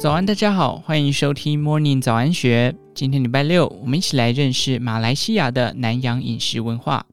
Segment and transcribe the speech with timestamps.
[0.00, 2.74] 早安，大家好，欢迎收听 Morning 早安学。
[2.94, 7.04] 今天礼拜六，我们一起来认识马来西亚的南洋饮食文化。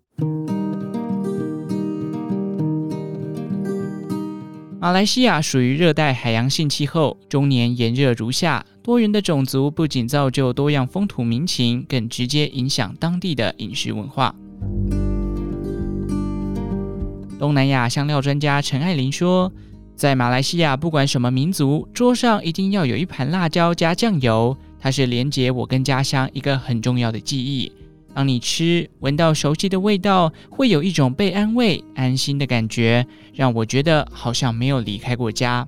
[4.80, 14.34] 马来西亚属于热带海洋性气候，终年炎热如夏，多元的种族不仅造就多样风土民情，更直接影响当地的饮食文化。
[17.38, 19.52] 东南亚香料专家陈爱琳说，
[19.98, 27.72] 在马来西亚，不管什么民族，桌上一定要有一盘辣椒加酱油，它是连接我跟家乡一个很重要的记忆。
[28.14, 35.68] 当你吃，闻到熟悉的味道，会有一种被安慰、安心的感觉，让我觉得好像没有离开过家。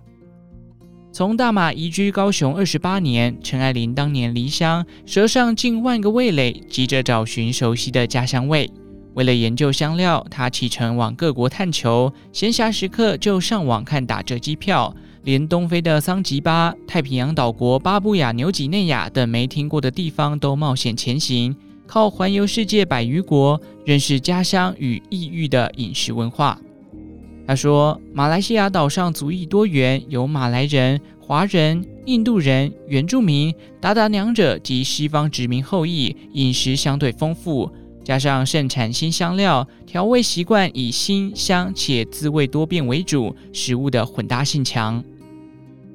[1.12, 8.70] 从大马移居高雄二十八年，陈爱琳当年离乡，舌上近万个味蕾，急着找寻熟悉的家乡味。
[9.16, 26.60] 为了研究香料，他启程往各国探求，闲暇时刻就上网看打折机票，连东非的桑吉巴、太平洋岛国巴布亚纽几内亚等没听过的地方都冒险前行，靠环游世界百余国，认识家乡与异域的饮食文化。
[27.48, 33.52] 他说，马来西亚岛上族裔多元，有马来人、华人、印度人、原住民、
[33.82, 37.70] 达达娘者及西方殖民后裔，饮食相对丰富。
[38.04, 45.04] 加上盛产新香料，调味习惯以辛香且滋味多变为主，食物的混搭性强。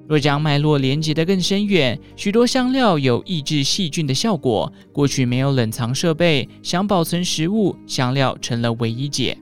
[0.06, 4.70] 若将脉络连接得更深远，许多香料有抑制细菌的效果。
[4.92, 9.36] 过去没有冷藏设备，想保存食物，香料成了唯一解。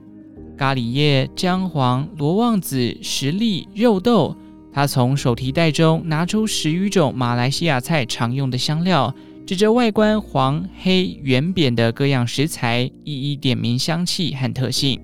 [0.57, 4.35] 咖喱叶、姜黄、罗望子、十粒、肉豆，
[4.71, 9.13] 他从手提袋中拿出十余种马来西亚菜常用的香料。
[9.45, 14.99] 指着外观黄、黑、圆扁的各样食材，一一点名香气和特性。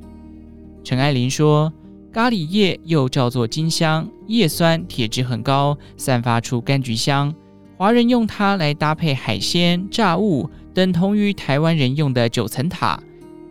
[0.82, 1.72] 陈爱琳说
[2.14, 7.36] ：“咖喱叶又叫做金香，叶酸铁质很高，散发出柑橘香。
[7.78, 12.98] 华人用它来搭配海鲜、炸物，等同于台湾人用的九层塔。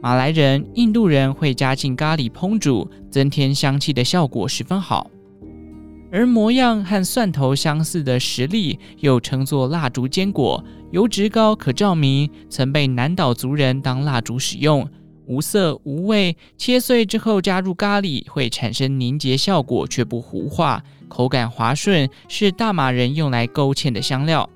[0.00, 5.10] 马来人、印度人会加进咖喱烹煮，增添香气的效果十分好。”
[6.10, 14.88] 而模样和蒜头相似的十粒，又称作蜡烛坚果，油脂高，可照明，曾被南岛族人当蜡烛使用，
[15.26, 24.48] 无色无味，切碎之后加入咖喱会产生凝结效果，却不糊化，口感滑顺，是大马人用来勾芡的香料。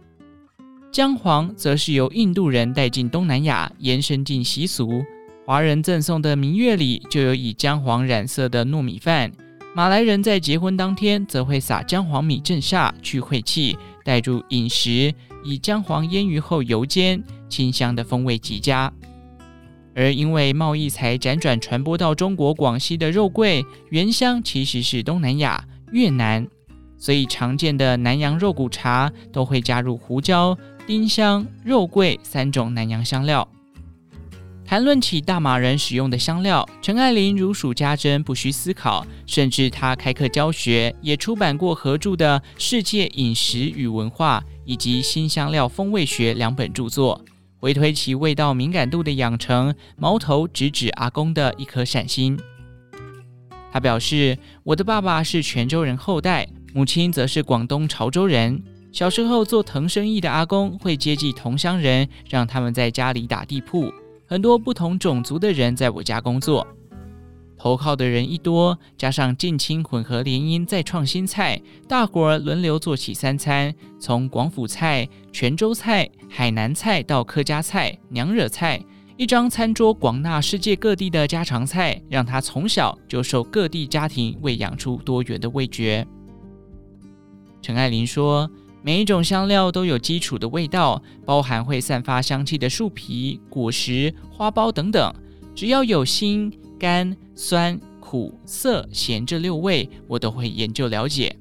[0.91, 5.02] 姜黄则是由印度人带进东南亚，延伸进习俗，
[5.44, 9.30] 华人赠送的明月里就有以姜黄染色的糯米饭。
[9.75, 18.93] 马来人在结婚当天则会撒姜黄米镇煞去晦气，带入饮食，以姜黄腌鱼后油煎，清香的风味极佳。
[19.94, 26.47] 而因为贸易才辗转传播到中国广西的肉桂，原乡其实是东南亚越南，
[26.99, 30.54] 所以常见的南洋肉骨茶都会加入胡椒、
[30.87, 33.49] 丁香、肉桂三种南洋香料。
[34.72, 39.06] 谈论起大马人使用的香料，陈爱琳如数家珍，不需思考。
[39.27, 47.22] 甚至她开课教学，也出版过合著的《世界饮食与文化》以及《新香料风味学》两本著作。
[47.59, 52.41] 回推其味道敏感度的养成，矛头直指阿公的一颗善心。
[53.71, 58.62] 他表示：“我的爸爸是泉州人后代，母亲则是广东潮州人。
[58.91, 63.93] 小时候做藤生意的阿公会接济同乡人，让他们在家里打地铺。”
[64.32, 66.66] 很多不同种族的人在我家工作，
[67.59, 78.82] 投靠的人一多，加上近亲混合联姻再创新菜，大伙儿轮流做起三餐，从广府菜、泉州菜、海南菜到客家菜、娘惹菜，
[79.19, 86.06] 一张餐桌广纳世界各地的家常菜，让他从小就受各地家庭喂养出多元的味觉。
[87.60, 88.50] 陈爱琳说。
[88.84, 95.15] 每一种香料都有基础的味道，包含会散发香气的树皮、果实、花苞等等。
[95.54, 101.36] 只要有辛、甘、酸、苦、涩、咸这六味，我都会研究了解。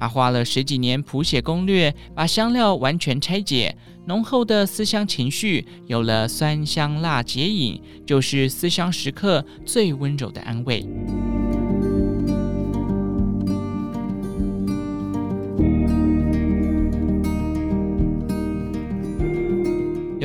[0.00, 3.76] 他花了十几年谱写攻略，把香料完全拆解，
[4.06, 10.86] 浓厚的思乡情绪有了酸香辣解饮，就是思乡时刻最温柔的安慰。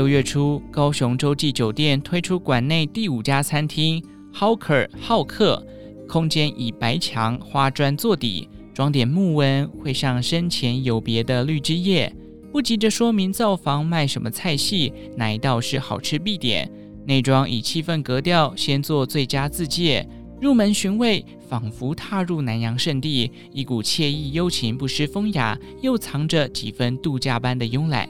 [0.03, 4.03] 六月初，高雄洲际酒店推出馆内第五家餐厅
[4.33, 5.65] Hawker 好客，
[6.09, 12.13] 空间以白墙花砖做底，装点木纹，绘上生前有别的绿枝叶。
[12.51, 16.69] 不急着说明灶房卖什么菜系，哪一道是好吃必点。
[17.05, 20.05] 内装以气氛格调，先做最佳自介。
[20.41, 28.09] 入门寻味，仿佛踏入南洋圣地，一股惬意幽情，不失风雅，又藏着几分度假般的慵懒。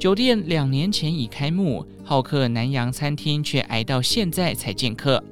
[0.00, 5.22] 酒店两年前已开幕，好客南洋餐厅却挨到现在才见客。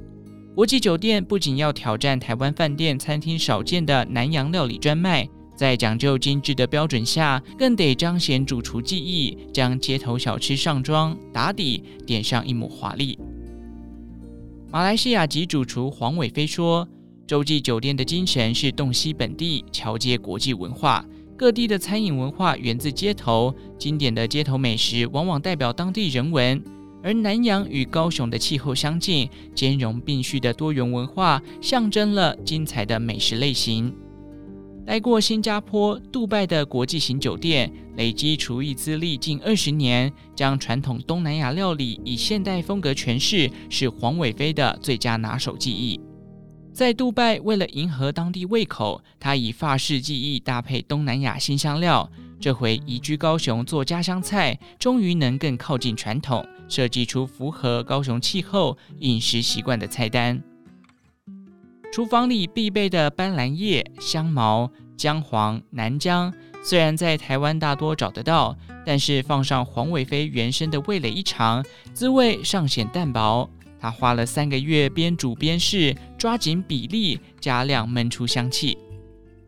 [0.55, 5.27] 国际酒店不仅要挑战台湾饭店餐厅少见的南洋料理专卖，
[5.57, 13.19] 在讲究精致的标准下，更得彰显主厨技艺，将街头小吃上妆打底，点上一抹华丽。
[14.71, 16.87] 马来西亚籍主厨黄伟飞说
[17.27, 21.03] ：“洲际酒店的精神是洞悉本地，桥接国际文化。
[21.39, 26.61] 各地的餐饮文化源自街头，经典的街头美食往往代表当地人文。
[27.01, 33.95] 而南洋与高雄的气候相近，兼容并蓄的多元文化，象征了精彩的美食类型。”
[34.85, 46.01] 待过新加坡、杜拜的国际型酒店，累积厨艺资历近二十年，将传统东南亚料理以现代风格诠释，是黄伟飞的最佳拿手技艺。
[46.79, 52.09] 在杜拜，为了迎合当地胃口，他以法式技艺搭配东南亚新香料。
[52.39, 60.41] 这回移居高雄做家乡菜，终于能更靠近传统，设计出符合高雄气候、饮食习惯的菜单。
[61.93, 66.33] 厨房里必备的斑斓叶、香茅、姜黄、南姜，
[66.63, 73.51] 虽然在台湾大多找得到，但是放上黄伟飞原生的味蕾一尝，滋味尚显淡薄。
[73.81, 78.77] 他花了三个月边煮边试，抓紧比例，加量焖出香气。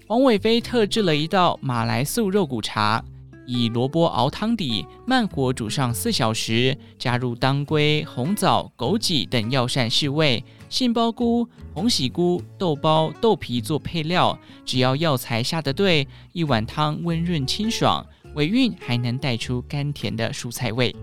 [0.06, 3.04] 黄伟飞特制了一道马来素肉骨茶。
[3.46, 14.38] 以萝卜熬汤底，慢火煮上四小时，加入当归、红枣、枸杞等药膳试味，杏鲍菇、红喜菇、豆包、豆皮做配料。
[14.64, 18.06] 只要药材下得对，一碗汤温润清爽，
[18.36, 20.94] 尾韵还能带出甘甜的蔬菜味。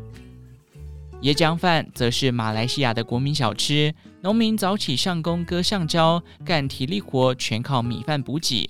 [1.23, 8.69] 椰浆饭则是马来西亚的国民小吃，农民早起上工割橡胶，干体力活全靠米饭补给。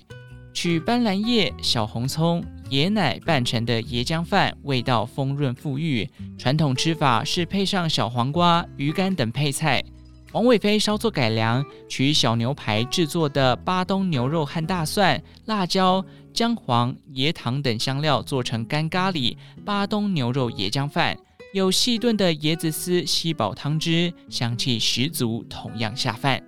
[0.53, 6.09] 取斑斓叶、小红葱、椰奶拌成的椰浆饭，味道丰润馥郁。
[6.37, 9.83] 传统吃法是配上小黄瓜、鱼干等配菜。
[10.31, 16.03] 王伟飞稍作改良，取小牛排制作的巴东牛肉和大蒜、辣椒、
[16.33, 19.35] 姜黄、椰糖等香料做成干咖喱
[19.65, 21.17] 巴东牛肉椰浆饭，
[21.53, 26.43] 有细炖的椰子丝吸饱汤汁，香气十足，同样下饭。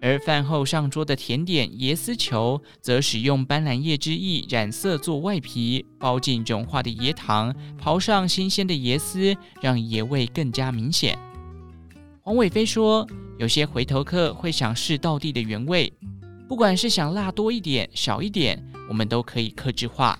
[0.00, 7.52] 而饭后上桌的甜点椰丝球，则使用斑斓叶汁液染色做外皮，包进融化的椰糖，
[7.82, 11.18] 刨上新鲜的椰丝，让椰味更加明显。
[12.22, 13.04] 黄伟飞说
[13.38, 15.92] ：“有些回头客会想试道地的原味，
[16.48, 20.16] 不管是想辣多一点、少一点，我们都可以克制化。”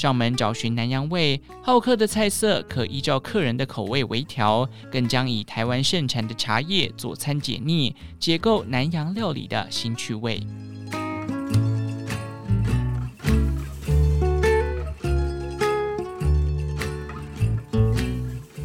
[0.00, 10.40] 上门找寻南洋味，好客的菜色可依照客人的口味微调，更将以台湾盛产的茶叶佐餐解腻，解构南洋料理的新趣味。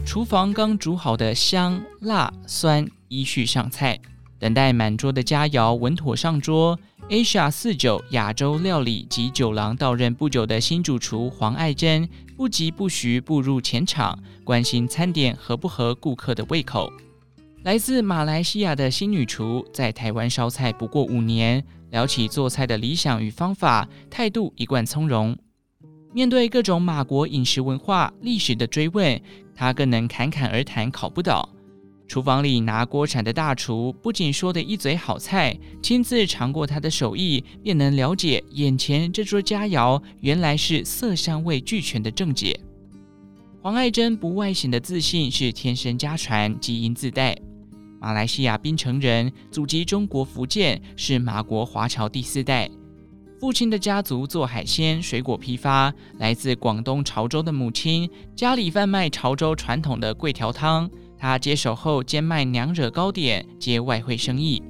[0.05, 3.99] 厨房刚煮好的香辣酸依序上菜，
[4.39, 6.79] 等待满桌的佳肴稳妥上桌。
[7.07, 16.91] Asia 四九亚洲料理及酒廊到任不久的新主厨黄爱珍，不疾不徐步入前场，关心餐点合不合顾客的胃口。
[17.61, 25.37] 来自马来西亚的新女厨在台湾烧菜不过五年，聊起做菜的理想与方法，态度一贯从容。
[26.11, 29.21] 面对各种马国饮食文化历史的追问，
[29.53, 31.47] 她更能侃侃而谈，考不倒。
[32.07, 42.59] 厨房里拿锅铲的大厨，不仅说得一嘴好菜，亲自尝过他的手艺，便能了解眼前这桌佳肴原来是色香味俱全的正解。
[43.61, 47.35] 黄爱珍不外显的自信是天生家传，基因自带。
[47.99, 52.69] 马来西亚槟城人，祖籍中国福建，是马国华侨第四代。
[53.39, 60.87] 父亲的家族做海鲜、水果批发，来自广东潮州的母亲家里贩卖潮州传统的桂条汤。
[61.25, 64.61] 他接手后兼卖娘惹糕点，接外汇生意。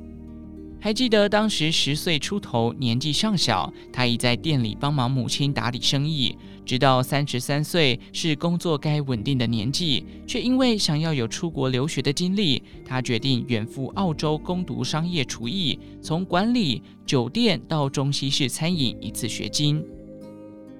[0.80, 6.34] 还记得当时十岁出头，年纪尚小，他已在店里帮忙母亲打理生意。
[6.66, 19.84] 直到三十三岁，是工作该稳定的年纪，却因为想要有出国留学的经历，他决定远赴澳洲攻读商业厨艺，从管理酒店到中西式餐饮一次学精。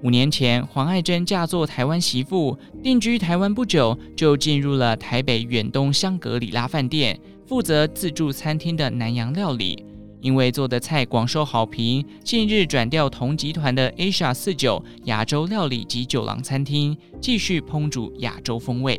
[0.06, 9.84] 五年前，黄爱珍嫁作台湾媳妇，定居台湾不久，就进入了台北远东香格里拉饭店，负责自助餐厅的南洋料理。
[10.20, 18.96] 因为做的菜广受好评，近日转调同集团的 Asia 四九亚洲料理及酒廊餐厅，继续烹煮亚洲风味。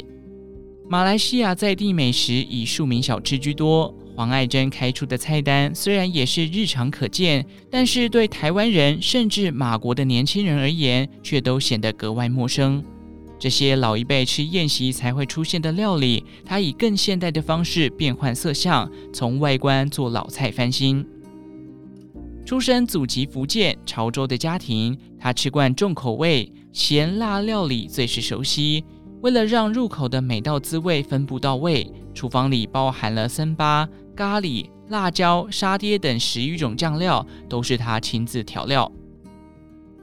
[0.90, 3.96] 马来西亚在地美食以庶民小吃居多。
[4.18, 12.84] 黄爱珍开出的菜单虽然也是日常可见，但是对台湾人甚至马国的年轻人而言，却都显得格外陌生。
[13.38, 21.06] 这些老一辈吃宴席才会出现的料理，他以更现代的方式变换色相，从外观做老菜翻新。
[22.44, 28.84] 出身祖籍福建潮州的家庭，他吃惯重口味、咸辣料理最是熟悉。
[29.22, 38.92] 为了让入口的每道滋味分布到位，厨房里包含了森巴、咖喱、辣椒、沙爹等十余种酱料，都是他亲自调料。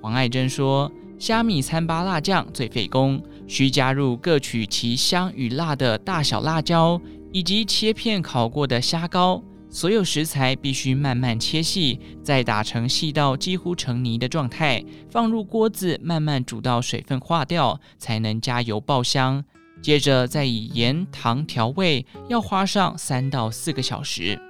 [0.00, 7.00] 黄爱珍说：“虾米参巴辣酱最费工，需加入各取其香与辣的大小辣椒，
[7.32, 9.42] 以及切片烤过的虾膏。
[9.68, 19.44] 所有食材必须慢慢切细，再打成细到几乎成泥的状态，放入锅子慢慢煮到水分化掉，才能加油爆香。”
[19.84, 24.40] 接着再以盐糖调味，要花上三到四个小时。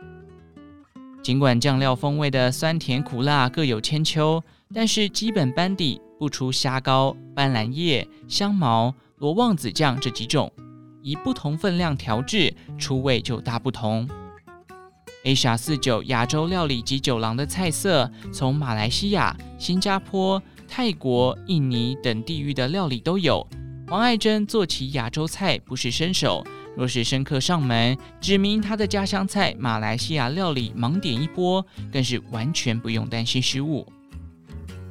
[1.25, 4.41] 尽管酱料风味的酸甜苦辣各有千秋，
[4.73, 10.49] 但是基本班底不出虾膏、斑斓叶、香茅、罗望子酱这几种，
[11.03, 14.09] 以不同分量调制，出味就大不同。
[15.25, 23.45] Asia 49亚洲料理及酒廊的菜色，从马来西亚、新加坡、泰国、印尼等地域的料理都有。
[23.89, 26.43] 王爱珍做起亚洲菜不是生手，
[26.75, 33.87] 若是生客上门，指明他的家乡菜马来西亚料理盲点一波，更是完全不用担心失误。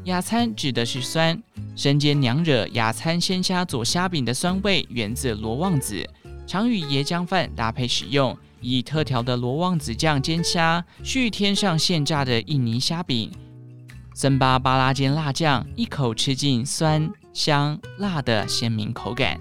[0.03, 1.41] 亚餐指的是酸，
[1.75, 6.07] 生煎娘惹亚餐鲜虾佐虾饼的酸味源自罗望子，
[6.45, 8.37] 常与椰浆饭搭配使用。
[8.61, 13.29] 以特调的罗望子酱煎虾，续添上现炸的印尼虾饼，
[14.13, 17.11] 森巴巴拉煎辣酱，一口吃尽酸。
[17.33, 19.39] 香辣的鲜明口感，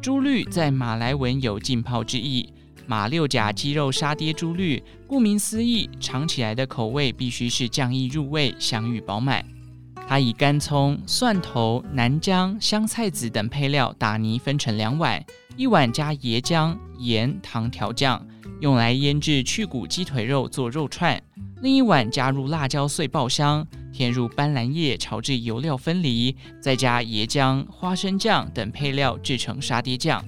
[0.00, 2.50] 猪绿在马来文有浸泡之意，
[2.86, 9.44] 马六甲鸡肉沙爹猪绿，顾名思义，尝起来的口味必须是酱意入味，香芋饱满。
[10.08, 15.22] 它以干葱、蒜头、南姜、香菜籽等配料打泥分成两碗，
[15.56, 18.26] 一碗加椰浆、盐、糖调酱，
[18.60, 21.20] 用来腌制去骨鸡腿肉做肉串；
[21.60, 23.66] 另一碗加入辣椒碎爆香。
[23.92, 30.24] 添入斑斓叶炒至油料分离，再加椰浆、花生酱等配料制成沙爹酱。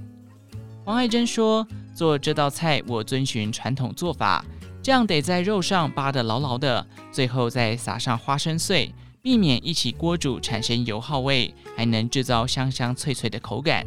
[0.84, 4.44] 黄爱珍说：“做这道菜，我遵循传统做法，
[4.82, 8.92] 酱得在肉上扒得牢牢的，最后再撒上花生碎，
[9.22, 13.86] 避免一起锅煮产生油耗味，还能制造香香脆脆的口感。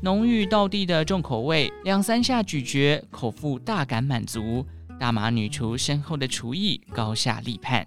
[0.00, 4.66] 浓郁到地的重口味，两三下咀嚼，口腹大感满足。
[4.98, 7.86] 大马女厨深厚的厨艺，高下立判。”